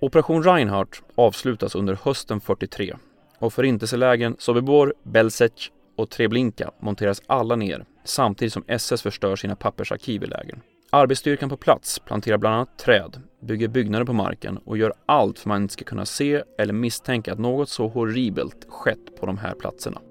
Operation 0.01 0.43
Reinhardt 0.43 1.03
avslutas 1.15 1.75
under 1.75 1.97
hösten 2.03 2.41
43 2.41 2.95
och 3.41 3.53
förintelselägren 3.53 4.35
Sobibor, 4.39 4.93
Belzec 5.03 5.71
och 5.97 6.09
Treblinka 6.09 6.71
monteras 6.79 7.21
alla 7.27 7.55
ner 7.55 7.85
samtidigt 8.03 8.53
som 8.53 8.63
SS 8.67 9.01
förstör 9.01 9.35
sina 9.35 9.55
pappersarkiv 9.55 10.23
i 10.23 10.27
lägren. 10.27 10.61
Arbetsstyrkan 10.89 11.49
på 11.49 11.57
plats 11.57 11.99
planterar 11.99 12.37
bland 12.37 12.55
annat 12.55 12.77
träd, 12.77 13.21
bygger 13.41 13.67
byggnader 13.67 14.05
på 14.05 14.13
marken 14.13 14.57
och 14.57 14.77
gör 14.77 14.93
allt 15.05 15.39
för 15.39 15.43
att 15.43 15.49
man 15.49 15.61
inte 15.61 15.73
ska 15.73 15.85
kunna 15.85 16.05
se 16.05 16.43
eller 16.57 16.73
misstänka 16.73 17.33
att 17.33 17.39
något 17.39 17.69
så 17.69 17.87
horribelt 17.87 18.65
skett 18.69 19.19
på 19.19 19.25
de 19.25 19.37
här 19.37 19.53
platserna. 19.53 20.01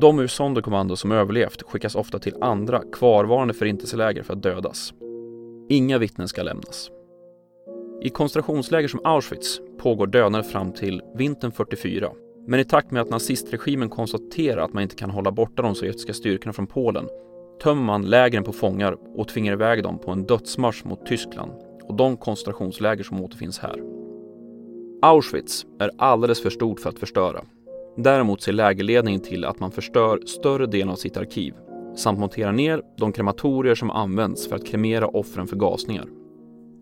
De 0.00 0.18
ur 0.18 0.26
Sonderkommando 0.26 0.96
som 0.96 1.12
överlevt 1.12 1.62
skickas 1.62 1.94
ofta 1.94 2.18
till 2.18 2.42
andra 2.42 2.82
kvarvarande 2.92 3.54
förintelseläger 3.54 4.22
för 4.22 4.32
att 4.32 4.42
dödas. 4.42 4.92
Inga 5.68 5.98
vittnen 5.98 6.28
ska 6.28 6.42
lämnas. 6.42 6.90
I 8.02 8.10
koncentrationsläger 8.10 8.88
som 8.88 9.00
Auschwitz 9.04 9.60
pågår 9.78 10.06
dödandet 10.06 10.52
fram 10.52 10.72
till 10.72 11.02
vintern 11.14 11.52
44. 11.52 12.10
Men 12.46 12.60
i 12.60 12.64
takt 12.64 12.90
med 12.90 13.02
att 13.02 13.10
nazistregimen 13.10 13.88
konstaterar 13.88 14.62
att 14.62 14.72
man 14.72 14.82
inte 14.82 14.96
kan 14.96 15.10
hålla 15.10 15.30
borta 15.32 15.62
de 15.62 15.74
sovjetiska 15.74 16.14
styrkorna 16.14 16.52
från 16.52 16.66
Polen 16.66 17.08
tömmer 17.62 17.82
man 17.82 18.10
lägren 18.10 18.44
på 18.44 18.52
fångar 18.52 18.96
och 19.16 19.28
tvingar 19.28 19.52
iväg 19.52 19.82
dem 19.82 19.98
på 19.98 20.10
en 20.10 20.26
dödsmarsch 20.26 20.84
mot 20.84 21.06
Tyskland 21.06 21.52
och 21.82 21.96
de 21.96 22.16
koncentrationsläger 22.16 23.04
som 23.04 23.20
återfinns 23.20 23.58
här. 23.58 23.82
Auschwitz 25.02 25.66
är 25.78 25.90
alldeles 25.98 26.42
för 26.42 26.50
stort 26.50 26.80
för 26.80 26.88
att 26.88 26.98
förstöra. 26.98 27.44
Däremot 27.96 28.42
ser 28.42 28.52
lägerledningen 28.52 29.20
till 29.20 29.44
att 29.44 29.60
man 29.60 29.70
förstör 29.70 30.20
större 30.26 30.66
delen 30.66 30.88
av 30.88 30.96
sitt 30.96 31.16
arkiv 31.16 31.54
samt 31.96 32.18
monterar 32.18 32.52
ner 32.52 32.82
de 32.98 33.12
krematorier 33.12 33.74
som 33.74 33.90
används 33.90 34.48
för 34.48 34.56
att 34.56 34.66
kremera 34.66 35.08
offren 35.08 35.46
för 35.46 35.56
gasningar. 35.56 36.06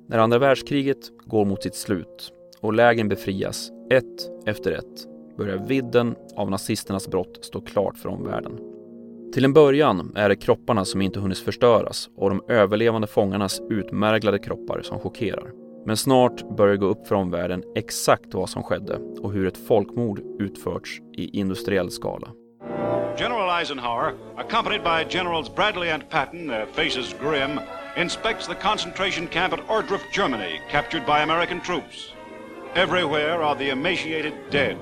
När 0.08 0.18
andra 0.18 0.38
världskriget 0.38 1.10
går 1.26 1.44
mot 1.44 1.62
sitt 1.62 1.74
slut 1.74 2.32
och 2.60 2.72
lägren 2.72 3.08
befrias 3.08 3.70
ett 3.90 4.46
efter 4.46 4.72
ett 4.72 5.06
börjar 5.36 5.56
vidden 5.56 6.14
av 6.36 6.50
nazisternas 6.50 7.08
brott 7.08 7.44
stå 7.44 7.60
klart 7.60 7.98
för 7.98 8.08
omvärlden. 8.08 8.58
Till 9.34 9.44
en 9.44 9.52
början 9.52 10.12
är 10.16 10.28
det 10.28 10.36
kropparna 10.36 10.84
som 10.84 11.02
inte 11.02 11.20
hunnit 11.20 11.38
förstöras 11.38 12.08
och 12.16 12.30
de 12.30 12.42
överlevande 12.48 13.06
fångarnas 13.06 13.60
utmärglade 13.70 14.38
kroppar 14.38 14.82
som 14.82 14.98
chockerar. 14.98 15.52
Men 15.86 15.96
snart 15.96 16.56
börjar 16.56 16.72
det 16.72 16.80
gå 16.80 16.86
upp 16.86 17.08
för 17.08 17.14
omvärlden 17.14 17.62
exakt 17.74 18.34
vad 18.34 18.50
som 18.50 18.62
skedde 18.62 18.96
och 18.96 19.32
hur 19.32 19.46
ett 19.46 19.66
folkmord 19.68 20.20
utförts 20.38 21.00
i 21.16 21.38
industriell 21.38 21.90
skala. 21.90 22.28
General 23.18 23.60
Eisenhower, 23.60 24.14
accompanied 24.36 24.82
by 24.82 25.04
Generals 25.16 25.54
Bradley 25.54 25.90
and 25.90 26.08
Patton, 26.08 26.48
their 26.48 26.66
faces 26.66 27.14
grim, 27.20 27.60
inspects 27.96 28.46
the 28.46 28.54
concentration 28.54 29.26
camp 29.26 29.52
at 29.52 29.60
Ordruff, 29.68 30.02
Germany, 30.16 30.60
captured 30.70 31.06
by 31.06 31.22
American 31.22 31.60
troops. 31.60 32.14
Everywhere 32.74 33.42
are 33.42 33.56
the 33.56 33.70
emaciated 33.70 34.32
dead. 34.50 34.76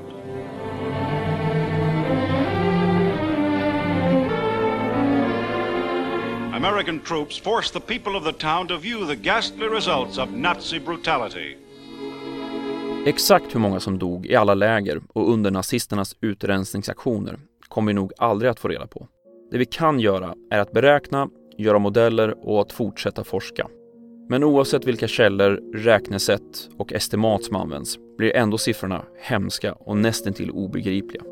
American 6.58 7.00
troops 7.00 7.40
forced 7.40 7.72
the 7.72 7.80
people 7.80 8.18
of 8.18 8.24
the 8.24 8.32
town 8.32 8.68
to 8.68 8.78
view 8.78 9.06
the 9.06 9.16
ghastly 9.16 9.68
results 9.68 10.18
of 10.18 10.28
Nazi 10.30 10.80
brutality. 10.80 11.56
Exakt 13.06 13.54
hur 13.54 13.60
många 13.60 13.80
som 13.80 13.98
dog 13.98 14.26
i 14.26 14.34
alla 14.34 14.54
läger 14.54 15.00
och 15.08 15.32
under 15.32 15.50
nazisternas 15.50 16.16
utrensningsaktioner 16.20 17.38
kommer 17.68 17.92
vi 17.92 17.94
nog 17.94 18.12
aldrig 18.18 18.50
att 18.50 18.60
få 18.60 18.68
reda 18.68 18.86
på. 18.86 19.08
Det 19.50 19.58
vi 19.58 19.64
kan 19.64 20.00
göra 20.00 20.34
är 20.50 20.58
att 20.58 20.72
beräkna, 20.72 21.28
göra 21.58 21.78
modeller 21.78 22.48
och 22.48 22.60
att 22.60 22.72
fortsätta 22.72 23.24
forska. 23.24 23.68
Men 24.28 24.44
oavsett 24.44 24.84
vilka 24.84 25.08
källor, 25.08 25.60
räknesätt 25.74 26.68
och 26.78 26.92
estimat 26.92 27.44
som 27.44 27.56
används 27.56 27.98
blir 28.16 28.36
ändå 28.36 28.58
siffrorna 28.58 29.04
hemska 29.20 29.72
och 29.72 29.96
nästintill 29.96 30.50
obegripliga. 30.50 31.22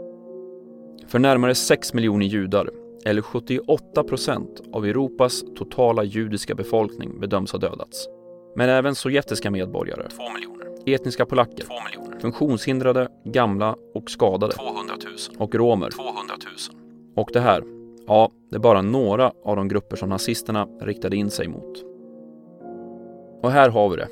För 1.08 1.18
närmare 1.18 1.54
6 1.54 1.94
miljoner 1.94 2.26
judar, 2.26 2.70
eller 3.06 3.22
78 3.22 4.04
procent 4.04 4.62
av 4.72 4.86
Europas 4.86 5.44
totala 5.56 6.04
judiska 6.04 6.54
befolkning 6.54 7.20
bedöms 7.20 7.52
ha 7.52 7.58
dödats. 7.58 8.08
Men 8.56 8.68
även 8.68 8.94
sovjetiska 8.94 9.50
medborgare, 9.50 10.08
2 10.10 10.22
miljoner. 10.34 10.94
etniska 10.94 11.26
polacker, 11.26 11.64
2 11.64 11.74
miljoner. 11.84 12.20
funktionshindrade, 12.20 13.08
gamla 13.24 13.76
och 13.94 14.10
skadade, 14.10 14.52
200 14.52 14.94
000. 15.04 15.14
och 15.38 15.54
romer, 15.54 15.90
200 15.90 16.12
000. 16.72 17.14
Och 17.16 17.30
det 17.32 17.40
här, 17.40 17.62
ja, 18.06 18.30
det 18.50 18.56
är 18.56 18.60
bara 18.60 18.82
några 18.82 19.32
av 19.44 19.56
de 19.56 19.68
grupper 19.68 19.96
som 19.96 20.08
nazisterna 20.08 20.68
riktade 20.80 21.16
in 21.16 21.30
sig 21.30 21.48
mot. 21.48 21.84
Och 23.42 23.50
här 23.50 23.68
har 23.68 23.88
vi 23.88 23.96
det. 23.96 24.08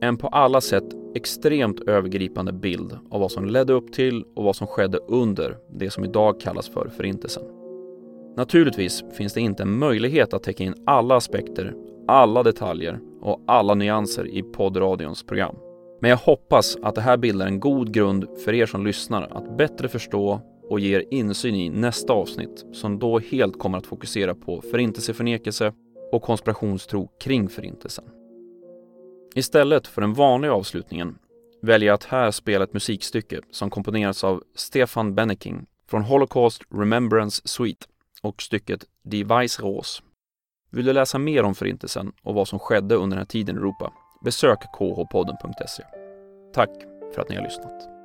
En 0.00 0.16
på 0.16 0.28
alla 0.28 0.60
sätt 0.60 0.84
extremt 1.14 1.80
övergripande 1.80 2.52
bild 2.52 2.98
av 3.10 3.20
vad 3.20 3.32
som 3.32 3.46
ledde 3.46 3.72
upp 3.72 3.92
till 3.92 4.24
och 4.36 4.44
vad 4.44 4.56
som 4.56 4.66
skedde 4.66 4.98
under 4.98 5.58
det 5.70 5.90
som 5.90 6.04
idag 6.04 6.40
kallas 6.40 6.68
för 6.68 6.88
Förintelsen. 6.96 7.61
Naturligtvis 8.36 9.04
finns 9.12 9.32
det 9.32 9.40
inte 9.40 9.62
en 9.62 9.78
möjlighet 9.78 10.34
att 10.34 10.42
täcka 10.42 10.64
in 10.64 10.74
alla 10.86 11.16
aspekter, 11.16 11.74
alla 12.08 12.42
detaljer 12.42 13.00
och 13.20 13.44
alla 13.46 13.74
nyanser 13.74 14.26
i 14.26 14.42
poddradions 14.42 15.26
program. 15.26 15.56
Men 16.00 16.10
jag 16.10 16.16
hoppas 16.16 16.76
att 16.82 16.94
det 16.94 17.00
här 17.00 17.16
bildar 17.16 17.46
en 17.46 17.60
god 17.60 17.94
grund 17.94 18.26
för 18.44 18.52
er 18.52 18.66
som 18.66 18.86
lyssnar 18.86 19.22
att 19.22 19.56
bättre 19.56 19.88
förstå 19.88 20.40
och 20.70 20.80
ge 20.80 20.96
er 20.96 21.04
insyn 21.10 21.54
i 21.54 21.70
nästa 21.70 22.12
avsnitt 22.12 22.64
som 22.72 22.98
då 22.98 23.18
helt 23.18 23.58
kommer 23.58 23.78
att 23.78 23.86
fokusera 23.86 24.34
på 24.34 24.60
förintelseförnekelse 24.60 25.72
och 26.12 26.22
konspirationstro 26.22 27.08
kring 27.20 27.48
förintelsen. 27.48 28.04
Istället 29.34 29.86
för 29.86 30.00
den 30.00 30.14
vanliga 30.14 30.52
avslutningen 30.52 31.18
väljer 31.62 31.86
jag 31.86 31.94
att 31.94 32.04
här 32.04 32.30
spela 32.30 32.64
ett 32.64 32.74
musikstycke 32.74 33.40
som 33.50 33.70
komponerats 33.70 34.24
av 34.24 34.42
Stefan 34.54 35.14
Benneking 35.14 35.66
från 35.90 36.02
Holocaust 36.02 36.62
Remembrance 36.74 37.42
Suite 37.44 37.86
och 38.22 38.42
stycket 38.42 38.84
Die 39.02 39.24
Weißrose. 39.24 40.02
Vill 40.70 40.84
du 40.84 40.92
läsa 40.92 41.18
mer 41.18 41.42
om 41.42 41.54
Förintelsen 41.54 42.12
och 42.22 42.34
vad 42.34 42.48
som 42.48 42.58
skedde 42.58 42.94
under 42.94 43.16
den 43.16 43.18
här 43.18 43.30
tiden 43.30 43.56
i 43.56 43.58
Europa? 43.58 43.92
Besök 44.24 44.58
khpodden.se. 44.58 45.82
Tack 46.54 46.70
för 47.14 47.22
att 47.22 47.28
ni 47.28 47.36
har 47.36 47.42
lyssnat. 47.42 48.01